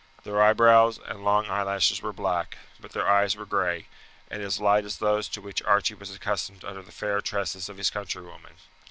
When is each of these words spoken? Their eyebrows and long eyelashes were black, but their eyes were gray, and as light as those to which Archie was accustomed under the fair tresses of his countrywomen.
Their 0.23 0.41
eyebrows 0.41 0.97
and 0.97 1.23
long 1.23 1.45
eyelashes 1.45 2.01
were 2.01 2.11
black, 2.11 2.57
but 2.79 2.91
their 2.91 3.07
eyes 3.07 3.35
were 3.35 3.45
gray, 3.45 3.87
and 4.31 4.41
as 4.41 4.59
light 4.59 4.83
as 4.83 4.97
those 4.97 5.29
to 5.29 5.41
which 5.41 5.61
Archie 5.61 5.93
was 5.93 6.09
accustomed 6.09 6.65
under 6.65 6.81
the 6.81 6.91
fair 6.91 7.21
tresses 7.21 7.69
of 7.69 7.77
his 7.77 7.91
countrywomen. 7.91 8.55